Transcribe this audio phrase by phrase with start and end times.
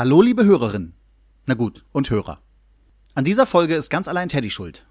[0.00, 0.94] Hallo, liebe Hörerinnen.
[1.44, 2.40] Na gut, und Hörer.
[3.14, 4.86] An dieser Folge ist ganz allein Teddy schuld.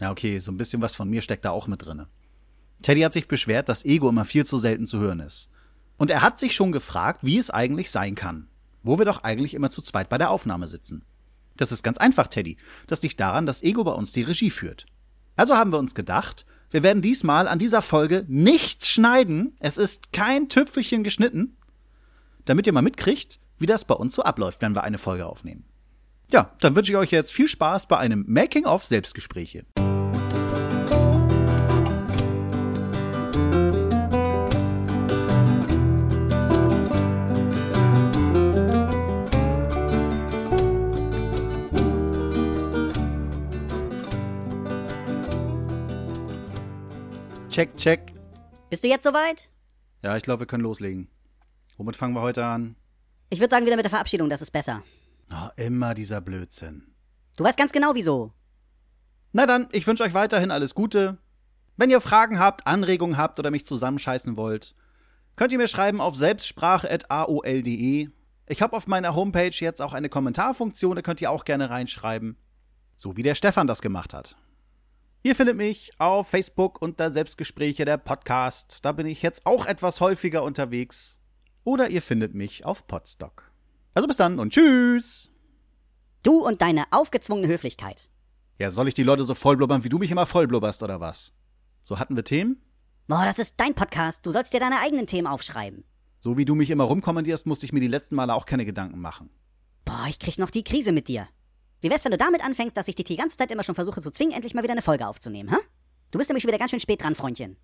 [0.00, 2.06] Ja, okay, so ein bisschen was von mir steckt da auch mit drinne.
[2.82, 5.50] Teddy hat sich beschwert, dass Ego immer viel zu selten zu hören ist.
[5.96, 8.46] Und er hat sich schon gefragt, wie es eigentlich sein kann,
[8.84, 11.04] wo wir doch eigentlich immer zu zweit bei der Aufnahme sitzen.
[11.56, 12.58] Das ist ganz einfach, Teddy.
[12.86, 14.86] Das liegt daran, dass Ego bei uns die Regie führt.
[15.34, 19.56] Also haben wir uns gedacht, wir werden diesmal an dieser Folge nichts schneiden.
[19.58, 21.56] Es ist kein Tüpfelchen geschnitten,
[22.44, 25.64] damit ihr mal mitkriegt, wie das bei uns so abläuft, wenn wir eine Folge aufnehmen.
[26.30, 29.64] Ja, dann wünsche ich euch jetzt viel Spaß bei einem Making-of Selbstgespräche.
[47.56, 48.12] Check, check.
[48.68, 49.48] Bist du jetzt soweit?
[50.02, 51.08] Ja, ich glaube, wir können loslegen.
[51.78, 52.76] Womit fangen wir heute an?
[53.28, 54.82] Ich würde sagen, wieder mit der Verabschiedung, das ist besser.
[55.32, 56.94] Oh, immer dieser Blödsinn.
[57.36, 58.32] Du weißt ganz genau wieso.
[59.32, 61.18] Na dann, ich wünsche euch weiterhin alles Gute.
[61.76, 64.74] Wenn ihr Fragen habt, Anregungen habt oder mich zusammenscheißen wollt,
[65.34, 68.08] könnt ihr mir schreiben auf selbstsprache.aol.de.
[68.48, 72.38] Ich habe auf meiner Homepage jetzt auch eine Kommentarfunktion, da könnt ihr auch gerne reinschreiben.
[72.96, 74.36] So wie der Stefan das gemacht hat.
[75.22, 78.84] Ihr findet mich auf Facebook unter Selbstgespräche der Podcast.
[78.84, 81.18] Da bin ich jetzt auch etwas häufiger unterwegs.
[81.66, 83.50] Oder ihr findet mich auf Podstock.
[83.92, 85.32] Also bis dann und tschüss.
[86.22, 88.08] Du und deine aufgezwungene Höflichkeit.
[88.56, 91.32] Ja, soll ich die Leute so vollblubbern, wie du mich immer vollblubberst, oder was?
[91.82, 92.62] So hatten wir Themen?
[93.08, 94.24] Boah, das ist dein Podcast.
[94.24, 95.82] Du sollst dir deine eigenen Themen aufschreiben.
[96.20, 99.00] So wie du mich immer rumkommandierst, musste ich mir die letzten Male auch keine Gedanken
[99.00, 99.28] machen.
[99.84, 101.26] Boah, ich krieg noch die Krise mit dir.
[101.80, 104.00] Wie wär's, wenn du damit anfängst, dass ich dich die ganze Zeit immer schon versuche
[104.00, 105.56] zu zwingen, endlich mal wieder eine Folge aufzunehmen, hä?
[106.12, 107.56] Du bist nämlich schon wieder ganz schön spät dran, Freundchen.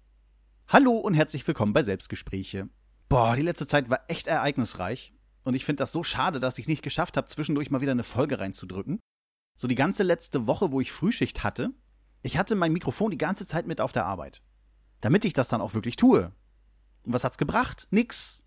[0.67, 2.69] Hallo und herzlich willkommen bei Selbstgespräche.
[3.13, 5.13] Boah, die letzte Zeit war echt ereignisreich.
[5.45, 8.05] Und ich finde das so schade, dass ich nicht geschafft habe, zwischendurch mal wieder eine
[8.05, 9.01] Folge reinzudrücken.
[9.55, 11.75] So die ganze letzte Woche, wo ich Frühschicht hatte,
[12.23, 14.41] ich hatte mein Mikrofon die ganze Zeit mit auf der Arbeit.
[15.03, 16.33] Damit ich das dann auch wirklich tue.
[17.03, 17.87] Und was hat's gebracht?
[17.91, 18.45] Nix.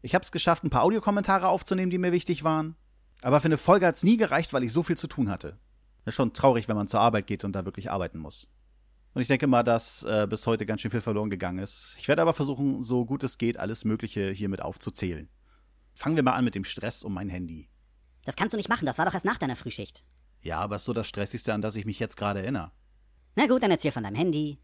[0.00, 2.76] Ich hab's geschafft, ein paar Audiokommentare aufzunehmen, die mir wichtig waren.
[3.20, 5.58] Aber für eine Folge hat's nie gereicht, weil ich so viel zu tun hatte.
[6.06, 8.48] Das ist schon traurig, wenn man zur Arbeit geht und da wirklich arbeiten muss.
[9.18, 11.96] Und ich denke mal, dass äh, bis heute ganz schön viel verloren gegangen ist.
[11.98, 15.28] Ich werde aber versuchen, so gut es geht, alles Mögliche hiermit aufzuzählen.
[15.92, 17.68] Fangen wir mal an mit dem Stress um mein Handy.
[18.24, 20.04] Das kannst du nicht machen, das war doch erst nach deiner Frühschicht.
[20.40, 22.70] Ja, aber ist so das Stressigste, an das ich mich jetzt gerade erinnere.
[23.34, 24.60] Na gut, dann erzähl von deinem Handy.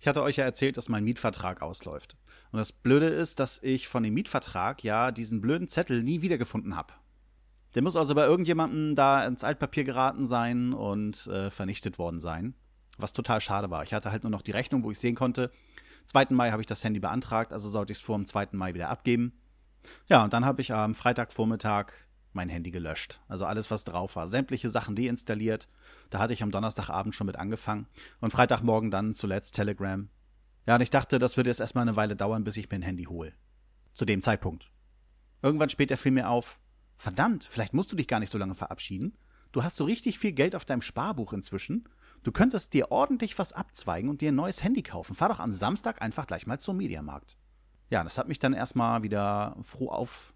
[0.00, 2.16] Ich hatte euch ja erzählt, dass mein Mietvertrag ausläuft.
[2.50, 6.74] Und das Blöde ist, dass ich von dem Mietvertrag ja diesen blöden Zettel nie wiedergefunden
[6.74, 6.92] habe.
[7.76, 12.56] Der muss also bei irgendjemandem da ins Altpapier geraten sein und äh, vernichtet worden sein.
[12.98, 13.82] Was total schade war.
[13.82, 15.50] Ich hatte halt nur noch die Rechnung, wo ich sehen konnte.
[16.06, 16.26] 2.
[16.30, 18.48] Mai habe ich das Handy beantragt, also sollte ich es vor dem 2.
[18.52, 19.32] Mai wieder abgeben.
[20.08, 21.92] Ja, und dann habe ich am Freitagvormittag
[22.32, 23.20] mein Handy gelöscht.
[23.28, 24.28] Also alles, was drauf war.
[24.28, 25.68] Sämtliche Sachen deinstalliert.
[26.10, 27.86] Da hatte ich am Donnerstagabend schon mit angefangen.
[28.20, 30.08] Und Freitagmorgen dann zuletzt Telegram.
[30.66, 32.82] Ja, und ich dachte, das würde jetzt erstmal eine Weile dauern, bis ich mir ein
[32.82, 33.32] Handy hole.
[33.94, 34.70] Zu dem Zeitpunkt.
[35.42, 36.60] Irgendwann später fiel mir auf,
[36.96, 39.18] verdammt, vielleicht musst du dich gar nicht so lange verabschieden.
[39.50, 41.88] Du hast so richtig viel Geld auf deinem Sparbuch inzwischen.
[42.22, 45.14] Du könntest dir ordentlich was abzweigen und dir ein neues Handy kaufen.
[45.14, 47.36] Fahr doch am Samstag einfach gleich mal zum Mediamarkt.
[47.90, 50.34] Ja, das hat mich dann erstmal wieder froh auf.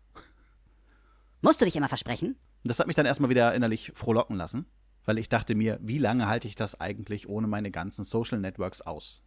[1.42, 2.36] Musst du dich immer versprechen?
[2.64, 4.66] Das hat mich dann erstmal wieder innerlich frohlocken lassen,
[5.04, 8.80] weil ich dachte mir, wie lange halte ich das eigentlich ohne meine ganzen Social Networks
[8.80, 9.22] aus?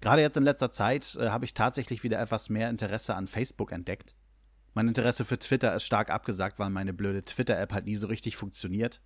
[0.00, 3.72] Gerade jetzt in letzter Zeit äh, habe ich tatsächlich wieder etwas mehr Interesse an Facebook
[3.72, 4.14] entdeckt.
[4.74, 8.36] Mein Interesse für Twitter ist stark abgesagt, weil meine blöde Twitter-App halt nie so richtig
[8.36, 9.00] funktioniert.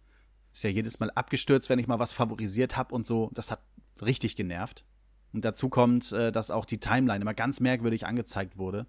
[0.52, 3.30] Ist ja jedes Mal abgestürzt, wenn ich mal was favorisiert habe und so.
[3.34, 3.62] Das hat
[4.02, 4.84] richtig genervt.
[5.32, 8.86] Und dazu kommt, äh, dass auch die Timeline immer ganz merkwürdig angezeigt wurde.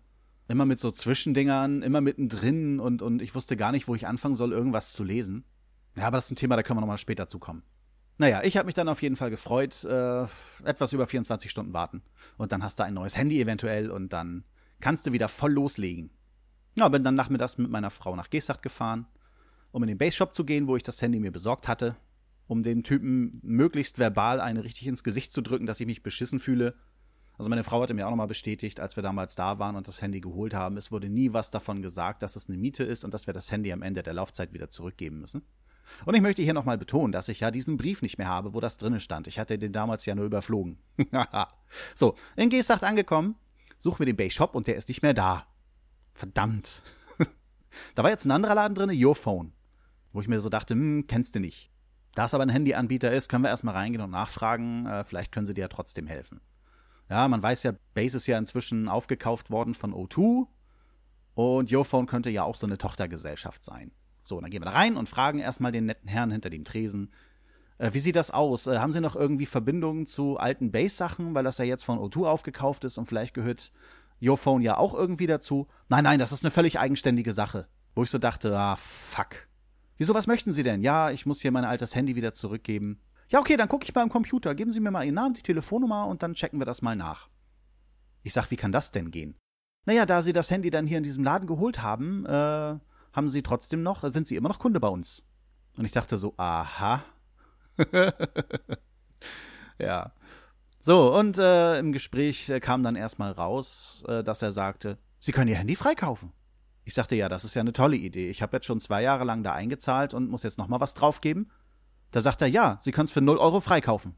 [0.47, 4.35] Immer mit so Zwischendingern, immer mittendrin und, und ich wusste gar nicht, wo ich anfangen
[4.35, 5.45] soll, irgendwas zu lesen.
[5.97, 7.63] Ja, aber das ist ein Thema, da können wir nochmal später zukommen.
[8.17, 10.23] Naja, ich habe mich dann auf jeden Fall gefreut, äh,
[10.63, 12.01] etwas über 24 Stunden warten.
[12.37, 14.43] Und dann hast du ein neues Handy eventuell und dann
[14.79, 16.11] kannst du wieder voll loslegen.
[16.75, 19.07] Ja, bin dann nachmittags mit meiner Frau nach Geesthacht gefahren,
[19.71, 21.95] um in den Base-Shop zu gehen, wo ich das Handy mir besorgt hatte
[22.51, 26.41] um dem Typen möglichst verbal eine richtig ins Gesicht zu drücken, dass ich mich beschissen
[26.41, 26.75] fühle.
[27.37, 30.01] Also meine Frau hatte mir auch nochmal bestätigt, als wir damals da waren und das
[30.01, 33.13] Handy geholt haben, es wurde nie was davon gesagt, dass es eine Miete ist und
[33.13, 35.43] dass wir das Handy am Ende der Laufzeit wieder zurückgeben müssen.
[36.03, 38.59] Und ich möchte hier nochmal betonen, dass ich ja diesen Brief nicht mehr habe, wo
[38.59, 39.27] das drinnen stand.
[39.27, 40.77] Ich hatte den damals ja nur überflogen.
[41.95, 43.35] so, in Gesacht angekommen,
[43.77, 45.47] suchen wir den Base Shop und der ist nicht mehr da.
[46.13, 46.81] Verdammt.
[47.95, 49.53] da war jetzt ein anderer Laden drin, Your Phone.
[50.11, 51.71] Wo ich mir so dachte, hm, kennst du nicht.
[52.15, 54.85] Da es aber ein Handyanbieter ist, können wir erstmal reingehen und nachfragen.
[54.85, 56.41] Äh, vielleicht können sie dir ja trotzdem helfen.
[57.09, 60.47] Ja, man weiß ja, Base ist ja inzwischen aufgekauft worden von O2.
[61.33, 63.91] Und YoPhone könnte ja auch so eine Tochtergesellschaft sein.
[64.23, 67.11] So, dann gehen wir da rein und fragen erstmal den netten Herrn hinter dem Tresen,
[67.81, 68.67] äh, wie sieht das aus?
[68.67, 72.27] Äh, haben Sie noch irgendwie Verbindungen zu alten Base-Sachen, weil das ja jetzt von O2
[72.27, 73.71] aufgekauft ist und vielleicht gehört
[74.19, 75.65] YoPhone ja auch irgendwie dazu?
[75.89, 77.67] Nein, nein, das ist eine völlig eigenständige Sache.
[77.95, 79.47] Wo ich so dachte, ah, fuck.
[79.97, 80.81] Wieso, was möchten Sie denn?
[80.81, 83.01] Ja, ich muss hier mein altes Handy wieder zurückgeben.
[83.29, 84.55] Ja, okay, dann gucke ich mal im Computer.
[84.55, 87.29] Geben Sie mir mal Ihren Namen, die Telefonnummer und dann checken wir das mal nach.
[88.23, 89.37] Ich sag, wie kann das denn gehen?
[89.85, 92.29] Naja, da Sie das Handy dann hier in diesem Laden geholt haben, äh,
[93.13, 95.25] haben Sie trotzdem noch, sind Sie immer noch Kunde bei uns.
[95.77, 97.03] Und ich dachte so, aha.
[99.79, 100.11] ja.
[100.81, 105.31] So, und äh, im Gespräch äh, kam dann erstmal raus, äh, dass er sagte, Sie
[105.31, 106.33] können Ihr Handy freikaufen.
[106.83, 108.29] Ich sagte, ja, das ist ja eine tolle Idee.
[108.29, 111.51] Ich habe jetzt schon zwei Jahre lang da eingezahlt und muss jetzt nochmal was draufgeben.
[112.11, 114.15] Da sagt er, ja, Sie können es für 0 Euro freikaufen.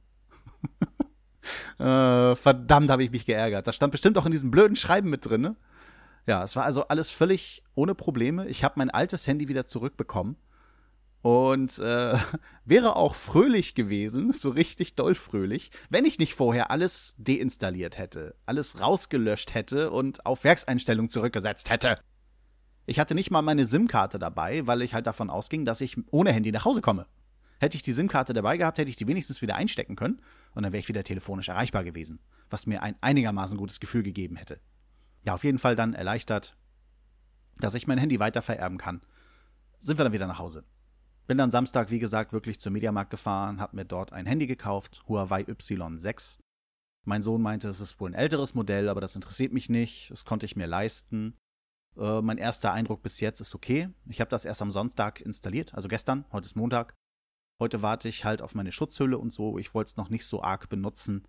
[1.80, 3.68] äh, verdammt, habe ich mich geärgert.
[3.68, 5.42] Das stand bestimmt auch in diesem blöden Schreiben mit drin.
[5.42, 5.56] Ne?
[6.26, 8.48] Ja, es war also alles völlig ohne Probleme.
[8.48, 10.38] Ich habe mein altes Handy wieder zurückbekommen
[11.24, 12.18] und äh,
[12.66, 18.36] wäre auch fröhlich gewesen, so richtig doll fröhlich, wenn ich nicht vorher alles deinstalliert hätte,
[18.46, 21.98] alles rausgelöscht hätte und auf Werkseinstellung zurückgesetzt hätte.
[22.86, 26.34] Ich hatte nicht mal meine SIM-Karte dabei, weil ich halt davon ausging, dass ich ohne
[26.34, 27.08] Handy nach Hause komme.
[27.60, 30.22] Hätte ich die SIM-Karte dabei gehabt, hätte ich die wenigstens wieder einstecken können
[30.54, 32.20] und dann wäre ich wieder telefonisch erreichbar gewesen,
[32.50, 34.60] was mir ein einigermaßen gutes Gefühl gegeben hätte.
[35.24, 36.58] Ja, auf jeden Fall dann erleichtert,
[37.58, 39.02] dass ich mein Handy weiter vererben kann.
[39.80, 40.64] Sind wir dann wieder nach Hause.
[41.26, 45.04] Bin dann Samstag, wie gesagt, wirklich zum Mediamarkt gefahren, hab mir dort ein Handy gekauft,
[45.08, 46.40] Huawei Y6.
[47.06, 50.26] Mein Sohn meinte, es ist wohl ein älteres Modell, aber das interessiert mich nicht, das
[50.26, 51.38] konnte ich mir leisten.
[51.98, 53.90] Äh, mein erster Eindruck bis jetzt ist okay.
[54.08, 56.94] Ich habe das erst am Sonntag installiert, also gestern, heute ist Montag.
[57.60, 59.58] Heute warte ich halt auf meine Schutzhülle und so.
[59.58, 61.24] Ich wollte es noch nicht so arg benutzen.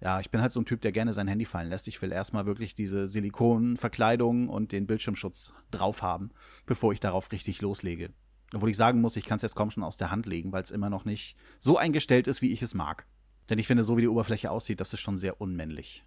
[0.00, 1.88] Ja, ich bin halt so ein Typ, der gerne sein Handy fallen lässt.
[1.88, 6.30] Ich will erstmal wirklich diese Silikonverkleidung und den Bildschirmschutz drauf haben,
[6.66, 8.10] bevor ich darauf richtig loslege.
[8.54, 10.62] Obwohl ich sagen muss, ich kann es jetzt kaum schon aus der Hand legen, weil
[10.62, 13.06] es immer noch nicht so eingestellt ist, wie ich es mag.
[13.48, 16.04] Denn ich finde, so wie die Oberfläche aussieht, das ist schon sehr unmännlich.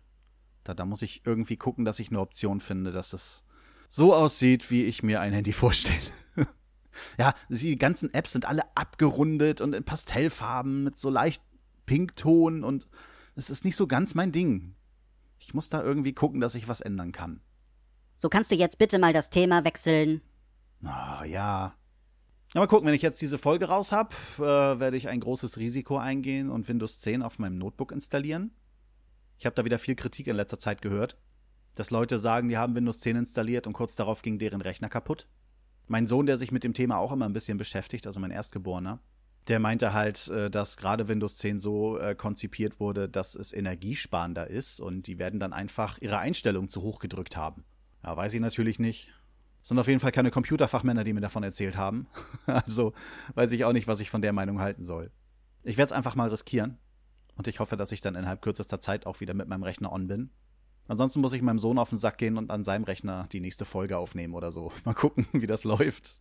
[0.64, 3.44] Da, da muss ich irgendwie gucken, dass ich eine Option finde, dass es
[3.89, 6.00] so aussieht, wie ich mir ein Handy vorstelle.
[7.18, 11.44] ja, die ganzen Apps sind alle abgerundet und in Pastellfarben mit so leicht
[11.86, 12.88] Pinkton und
[13.36, 14.75] es ist nicht so ganz mein Ding.
[15.39, 17.41] Ich muss da irgendwie gucken, dass ich was ändern kann.
[18.18, 20.21] So kannst du jetzt bitte mal das Thema wechseln.
[20.83, 21.75] Ah, oh, ja.
[22.53, 25.57] Ja, mal gucken, wenn ich jetzt diese Folge raus habe, äh, werde ich ein großes
[25.57, 28.51] Risiko eingehen und Windows 10 auf meinem Notebook installieren.
[29.38, 31.18] Ich habe da wieder viel Kritik in letzter Zeit gehört,
[31.75, 35.27] dass Leute sagen, die haben Windows 10 installiert und kurz darauf ging deren Rechner kaputt.
[35.88, 39.00] Mein Sohn, der sich mit dem Thema auch immer ein bisschen beschäftigt, also mein Erstgeborener,
[39.48, 44.48] der meinte halt, äh, dass gerade Windows 10 so äh, konzipiert wurde, dass es energiesparender
[44.48, 47.66] ist und die werden dann einfach ihre Einstellungen zu hoch gedrückt haben.
[48.04, 49.12] Ja, weiß ich natürlich nicht.
[49.60, 52.07] Das sind auf jeden Fall keine Computerfachmänner, die mir davon erzählt haben.
[52.45, 52.94] also
[53.36, 55.12] weiß ich auch nicht, was ich von der Meinung halten soll.
[55.63, 56.77] Ich werde es einfach mal riskieren.
[57.36, 60.07] Und ich hoffe, dass ich dann innerhalb kürzester Zeit auch wieder mit meinem Rechner on
[60.07, 60.30] bin.
[60.89, 63.63] Ansonsten muss ich meinem Sohn auf den Sack gehen und an seinem Rechner die nächste
[63.63, 64.71] Folge aufnehmen oder so.
[64.86, 66.19] Mal gucken, wie das läuft.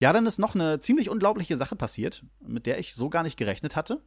[0.00, 3.36] Ja, dann ist noch eine ziemlich unglaubliche Sache passiert, mit der ich so gar nicht
[3.36, 4.02] gerechnet hatte.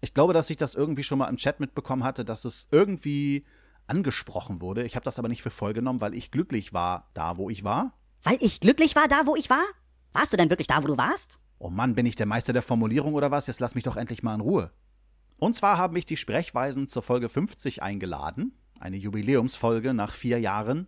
[0.00, 3.44] Ich glaube, dass ich das irgendwie schon mal im Chat mitbekommen hatte, dass es irgendwie
[3.88, 4.84] angesprochen wurde.
[4.84, 7.64] Ich habe das aber nicht für voll genommen, weil ich glücklich war da, wo ich
[7.64, 7.94] war.
[8.22, 9.64] Weil ich glücklich war da, wo ich war?
[10.12, 11.40] Warst du denn wirklich da, wo du warst?
[11.58, 13.48] Oh Mann, bin ich der Meister der Formulierung oder was?
[13.48, 14.70] Jetzt lass mich doch endlich mal in Ruhe.
[15.38, 18.52] Und zwar haben mich die Sprechweisen zur Folge 50 eingeladen.
[18.80, 20.86] Eine Jubiläumsfolge nach vier Jahren.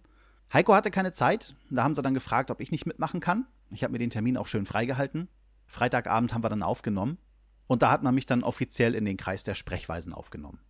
[0.52, 1.54] Heiko hatte keine Zeit.
[1.70, 3.46] Da haben sie dann gefragt, ob ich nicht mitmachen kann.
[3.72, 5.28] Ich habe mir den Termin auch schön freigehalten.
[5.66, 7.18] Freitagabend haben wir dann aufgenommen.
[7.66, 10.60] Und da hat man mich dann offiziell in den Kreis der Sprechweisen aufgenommen.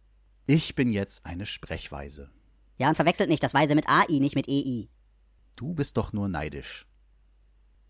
[0.47, 2.31] Ich bin jetzt eine Sprechweise.
[2.77, 4.89] Ja, und verwechselt nicht das Weise mit AI, nicht mit EI.
[5.57, 6.87] Du bist doch nur neidisch.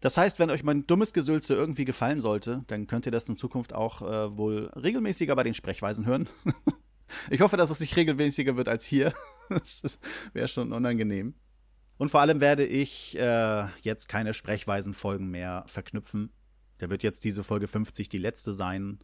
[0.01, 3.37] Das heißt, wenn euch mein dummes Gesülze irgendwie gefallen sollte, dann könnt ihr das in
[3.37, 6.29] Zukunft auch äh, wohl regelmäßiger bei den Sprechweisen hören.
[7.31, 9.13] ich hoffe, dass es nicht regelmäßiger wird als hier.
[9.49, 9.83] das
[10.33, 11.35] wäre schon unangenehm.
[11.99, 16.33] Und vor allem werde ich äh, jetzt keine Sprechweisenfolgen mehr verknüpfen.
[16.79, 19.01] Da wird jetzt diese Folge 50 die letzte sein.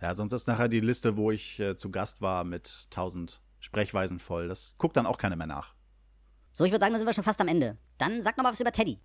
[0.00, 4.18] Ja, sonst ist nachher die Liste, wo ich äh, zu Gast war, mit 1000 Sprechweisen
[4.18, 4.48] voll.
[4.48, 5.76] Das guckt dann auch keiner mehr nach.
[6.50, 7.78] So, ich würde sagen, da sind wir schon fast am Ende.
[7.98, 8.98] Dann sag noch mal was über Teddy.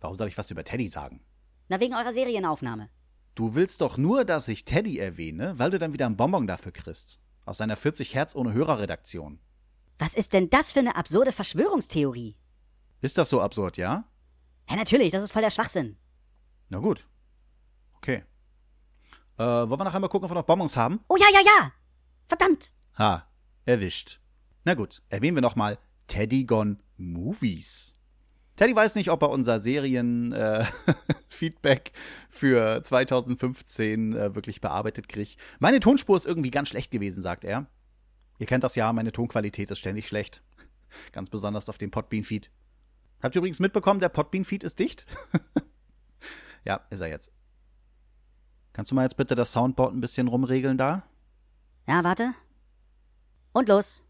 [0.00, 1.20] Warum soll ich was über Teddy sagen?
[1.68, 2.88] Na, wegen eurer Serienaufnahme.
[3.34, 6.72] Du willst doch nur, dass ich Teddy erwähne, weil du dann wieder einen Bonbon dafür
[6.72, 7.20] kriegst.
[7.48, 9.40] Aus seiner 40 Hertz ohne Hörerredaktion.
[9.98, 12.36] Was ist denn das für eine absurde Verschwörungstheorie?
[13.00, 14.04] Ist das so absurd, ja?
[14.68, 15.96] Ja, natürlich, das ist voll der Schwachsinn.
[16.68, 17.08] Na gut.
[17.94, 18.22] Okay.
[19.38, 21.00] Äh, wollen wir noch einmal gucken, ob wir noch Bonbons haben?
[21.08, 21.72] Oh ja, ja, ja!
[22.26, 22.74] Verdammt!
[22.98, 23.26] Ha,
[23.64, 24.20] erwischt.
[24.64, 27.94] Na gut, erwähnen wir nochmal Teddy Gone Movies.
[28.58, 31.92] Teddy weiß nicht, ob er unser Serien-Feedback äh,
[32.28, 35.38] für 2015 äh, wirklich bearbeitet kriegt.
[35.60, 37.66] Meine Tonspur ist irgendwie ganz schlecht gewesen, sagt er.
[38.40, 40.42] Ihr kennt das ja, meine Tonqualität ist ständig schlecht.
[41.12, 42.50] Ganz besonders auf dem Podbean-Feed.
[43.22, 45.06] Habt ihr übrigens mitbekommen, der Podbean-Feed ist dicht?
[46.64, 47.30] ja, ist er jetzt.
[48.72, 51.04] Kannst du mal jetzt bitte das Soundboard ein bisschen rumregeln da?
[51.86, 52.34] Ja, warte.
[53.52, 54.02] Und los.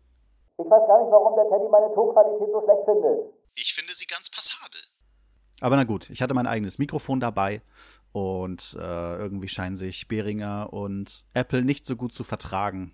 [0.57, 3.38] Ich weiß gar nicht, warum der Teddy meine Tonqualität so schlecht findet.
[3.61, 4.78] Ich finde sie ganz passabel.
[5.61, 7.62] Aber na gut, ich hatte mein eigenes Mikrofon dabei
[8.12, 12.93] und äh, irgendwie scheinen sich Behringer und Apple nicht so gut zu vertragen.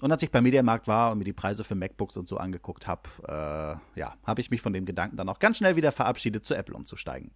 [0.00, 2.86] Und als ich beim Mediamarkt war und mir die Preise für MacBooks und so angeguckt
[2.88, 6.44] habe, äh, ja, habe ich mich von dem Gedanken dann auch ganz schnell wieder verabschiedet,
[6.44, 7.30] zu Apple umzusteigen.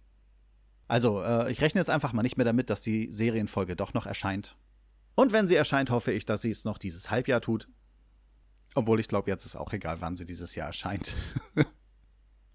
[0.89, 4.05] Also, äh, ich rechne jetzt einfach mal nicht mehr damit, dass die Serienfolge doch noch
[4.05, 4.57] erscheint.
[5.15, 7.67] Und wenn sie erscheint, hoffe ich, dass sie es noch dieses Halbjahr tut.
[8.75, 11.15] Obwohl ich glaube, jetzt ist auch egal, wann sie dieses Jahr erscheint.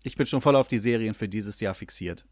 [0.03, 2.27] ich bin schon voll auf die Serien für dieses Jahr fixiert.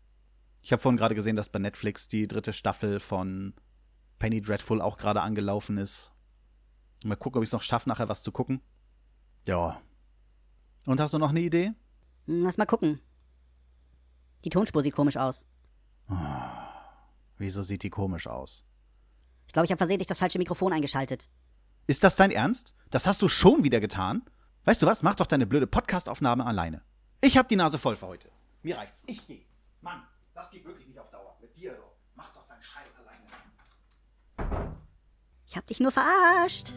[0.62, 3.55] Ich habe vorhin gerade gesehen, dass bei Netflix die dritte Staffel von
[4.19, 6.12] Penny Dreadful auch gerade angelaufen ist.
[7.05, 8.61] Mal gucken, ob ich es noch schaffe, nachher was zu gucken.
[9.47, 9.81] Ja.
[10.85, 11.73] Und hast du noch eine Idee?
[12.27, 13.00] Lass mal gucken.
[14.45, 15.47] Die Tonspur sieht komisch aus.
[16.09, 16.15] Oh,
[17.39, 18.65] wieso sieht die komisch aus?
[19.47, 21.29] Ich glaube, ich habe versehentlich das falsche Mikrofon eingeschaltet.
[21.87, 22.75] Ist das dein Ernst?
[22.91, 24.23] Das hast du schon wieder getan?
[24.65, 25.03] Weißt du was?
[25.03, 26.83] Mach doch deine blöde Podcastaufnahme alleine.
[27.23, 28.31] Ich hab die Nase voll für heute.
[28.62, 29.03] Mir reicht's.
[29.07, 29.45] Ich geh.
[29.83, 30.03] Mann,
[30.35, 31.37] das geht wirklich nicht auf Dauer.
[31.41, 31.83] Mit dir, du.
[32.15, 34.71] Mach doch deinen Scheiß alleine.
[35.47, 36.73] Ich hab dich nur verarscht.